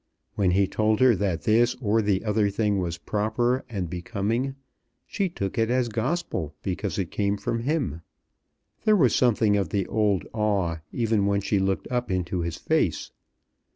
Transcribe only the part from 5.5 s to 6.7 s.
it as Gospel